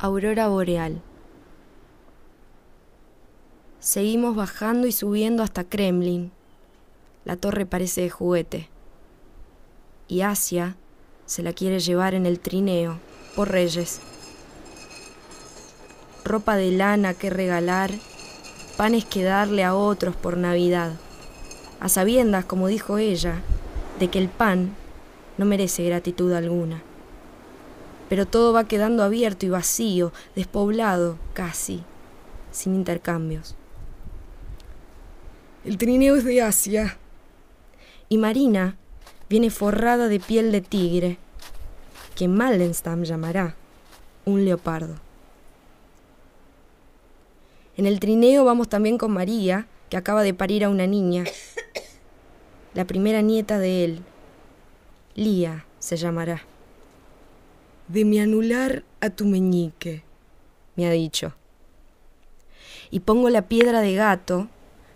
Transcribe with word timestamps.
Aurora 0.00 0.46
boreal. 0.46 1.02
Seguimos 3.80 4.36
bajando 4.36 4.86
y 4.86 4.92
subiendo 4.92 5.42
hasta 5.42 5.64
Kremlin. 5.64 6.30
La 7.24 7.34
torre 7.34 7.66
parece 7.66 8.02
de 8.02 8.10
juguete. 8.10 8.68
Y 10.06 10.20
Asia 10.20 10.76
se 11.26 11.42
la 11.42 11.52
quiere 11.52 11.80
llevar 11.80 12.14
en 12.14 12.26
el 12.26 12.38
trineo, 12.38 13.00
por 13.34 13.50
Reyes. 13.50 14.00
Ropa 16.24 16.54
de 16.54 16.70
lana 16.70 17.14
que 17.14 17.28
regalar, 17.28 17.90
panes 18.76 19.04
que 19.04 19.24
darle 19.24 19.64
a 19.64 19.74
otros 19.74 20.14
por 20.14 20.36
Navidad. 20.36 20.92
A 21.80 21.88
sabiendas, 21.88 22.44
como 22.44 22.68
dijo 22.68 22.98
ella, 22.98 23.42
de 23.98 24.06
que 24.06 24.20
el 24.20 24.28
pan 24.28 24.76
no 25.38 25.44
merece 25.44 25.82
gratitud 25.82 26.32
alguna. 26.34 26.84
Pero 28.08 28.26
todo 28.26 28.52
va 28.52 28.68
quedando 28.68 29.02
abierto 29.02 29.46
y 29.46 29.50
vacío, 29.50 30.12
despoblado 30.34 31.18
casi, 31.34 31.82
sin 32.50 32.74
intercambios. 32.74 33.54
El 35.64 35.76
trineo 35.76 36.16
es 36.16 36.24
de 36.24 36.40
Asia. 36.40 36.96
Y 38.08 38.16
Marina 38.16 38.76
viene 39.28 39.50
forrada 39.50 40.08
de 40.08 40.20
piel 40.20 40.50
de 40.52 40.62
tigre, 40.62 41.18
que 42.16 42.28
Maldenstam 42.28 43.02
llamará 43.02 43.54
un 44.24 44.44
leopardo. 44.44 44.94
En 47.76 47.86
el 47.86 48.00
trineo 48.00 48.44
vamos 48.44 48.68
también 48.68 48.98
con 48.98 49.12
María, 49.12 49.66
que 49.90 49.96
acaba 49.96 50.22
de 50.22 50.34
parir 50.34 50.64
a 50.64 50.68
una 50.68 50.86
niña, 50.86 51.24
la 52.74 52.86
primera 52.86 53.22
nieta 53.22 53.58
de 53.58 53.84
él. 53.84 54.02
Lía 55.14 55.64
se 55.78 55.96
llamará. 55.96 56.42
De 57.88 58.04
mi 58.04 58.20
anular 58.20 58.84
a 59.00 59.08
tu 59.08 59.24
meñique, 59.24 60.02
me 60.76 60.86
ha 60.86 60.90
dicho. 60.90 61.34
Y 62.90 63.00
pongo 63.00 63.30
la 63.30 63.48
piedra 63.48 63.80
de 63.80 63.94
gato 63.94 64.48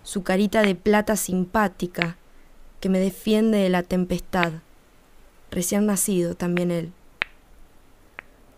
su 0.03 0.23
carita 0.23 0.61
de 0.63 0.75
plata 0.75 1.17
simpática 1.17 2.19
que 2.81 2.91
me 2.91 2.99
defiende 2.99 3.59
de 3.59 3.71
la 3.71 3.83
tempestad, 3.83 4.53
recién 5.51 5.87
nacido 5.87 6.35
también 6.35 6.71
él. 6.71 6.93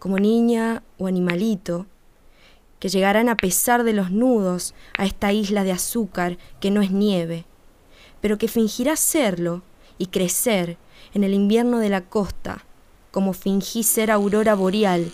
Como 0.00 0.18
niña 0.18 0.82
o 0.98 1.06
animalito, 1.06 1.86
que 2.80 2.88
llegarán 2.88 3.28
a 3.28 3.36
pesar 3.36 3.84
de 3.84 3.92
los 3.92 4.10
nudos 4.10 4.74
a 4.98 5.06
esta 5.06 5.32
isla 5.32 5.62
de 5.62 5.72
azúcar 5.72 6.38
que 6.60 6.72
no 6.72 6.82
es 6.82 6.90
nieve, 6.90 7.44
pero 8.20 8.36
que 8.36 8.48
fingirá 8.48 8.96
serlo 8.96 9.62
y 9.96 10.06
crecer 10.06 10.76
en 11.12 11.22
el 11.22 11.34
invierno 11.34 11.78
de 11.78 11.90
la 11.90 12.00
costa, 12.00 12.64
como 13.14 13.32
fingí 13.32 13.84
ser 13.84 14.10
aurora 14.10 14.56
boreal 14.56 15.08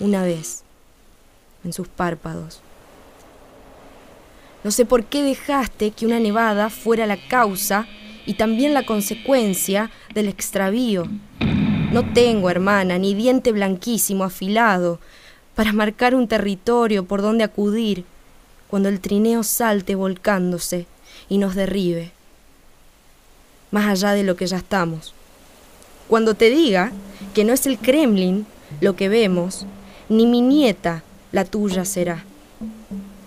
una 0.00 0.24
vez 0.24 0.64
en 1.64 1.72
sus 1.72 1.86
párpados. 1.86 2.60
No 4.64 4.72
sé 4.72 4.84
por 4.84 5.04
qué 5.04 5.22
dejaste 5.22 5.92
que 5.92 6.06
una 6.06 6.18
nevada 6.18 6.70
fuera 6.70 7.06
la 7.06 7.16
causa 7.28 7.86
y 8.26 8.34
también 8.34 8.74
la 8.74 8.84
consecuencia 8.84 9.92
del 10.12 10.26
extravío. 10.26 11.06
No 11.92 12.12
tengo, 12.12 12.50
hermana, 12.50 12.98
ni 12.98 13.14
diente 13.14 13.52
blanquísimo 13.52 14.24
afilado 14.24 14.98
para 15.54 15.72
marcar 15.72 16.16
un 16.16 16.26
territorio 16.26 17.04
por 17.04 17.22
donde 17.22 17.44
acudir 17.44 18.04
cuando 18.66 18.88
el 18.88 18.98
trineo 18.98 19.44
salte 19.44 19.94
volcándose 19.94 20.86
y 21.28 21.38
nos 21.38 21.54
derribe, 21.54 22.10
más 23.70 23.86
allá 23.86 24.14
de 24.14 24.24
lo 24.24 24.34
que 24.34 24.48
ya 24.48 24.56
estamos. 24.56 25.14
Cuando 26.08 26.34
te 26.34 26.50
diga 26.50 26.90
que 27.36 27.44
no 27.44 27.52
es 27.52 27.66
el 27.66 27.76
Kremlin 27.78 28.46
lo 28.80 28.96
que 28.96 29.10
vemos, 29.10 29.66
ni 30.08 30.24
mi 30.24 30.40
nieta 30.40 31.02
la 31.32 31.44
tuya 31.44 31.84
será, 31.84 32.24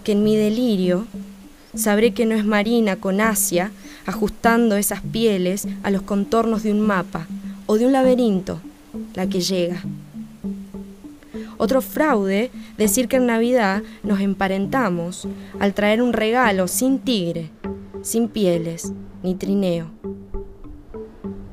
que 0.04 0.14
en 0.14 0.24
mi 0.24 0.36
delirio 0.36 1.06
Sabré 1.76 2.16
que 2.16 2.26
no 2.26 2.34
es 2.34 2.44
Marina 2.44 2.96
con 2.96 3.22
Asia 3.22 3.72
ajustando 4.08 4.78
esas 4.78 5.02
pieles 5.02 5.68
a 5.84 5.92
los 5.92 6.02
contornos 6.02 6.64
de 6.64 6.72
un 6.72 6.82
mapa 6.82 7.28
o 7.68 7.78
de 7.78 7.86
un 7.86 7.92
laberinto 7.92 8.60
la 9.14 9.28
que 9.28 9.42
llega. 9.42 9.84
Otro 11.60 11.82
fraude, 11.82 12.50
decir 12.80 13.08
que 13.08 13.18
en 13.18 13.28
Navidad 13.28 13.84
nos 14.02 14.22
emparentamos 14.22 15.28
al 15.60 15.76
traer 15.76 16.02
un 16.02 16.14
regalo 16.14 16.68
sin 16.68 16.98
tigre, 16.98 17.52
sin 18.02 18.28
pieles, 18.28 18.92
ni 19.22 19.36
trineo. 19.36 19.92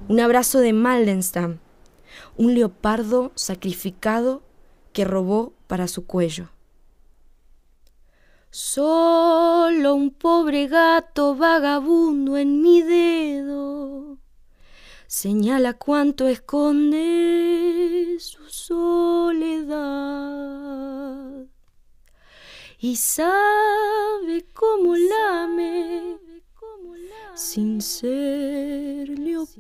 Un 0.09 0.21
abrazo 0.21 0.61
de 0.61 0.73
Maldenstam, 0.73 1.59
un 2.37 2.55
leopardo 2.55 3.33
sacrificado 3.35 4.43
que 4.93 5.05
robó 5.05 5.53
para 5.67 5.89
su 5.89 6.07
cuello. 6.07 6.51
Solo 8.51 9.95
un 9.95 10.11
pobre 10.11 10.67
gato 10.67 11.35
vagabundo 11.37 12.37
en 12.37 12.63
mi 12.63 12.83
dedo 12.83 14.19
señala 15.07 15.75
cuánto 15.75 16.27
esconde 16.27 18.17
su 18.19 18.45
soledad 18.49 19.77
y 22.79 22.97
sabe 22.97 24.47
cómo 24.53 24.97
lame 24.97 26.19
sin 27.35 27.83
ser 27.83 29.09
leopardo. 29.19 29.57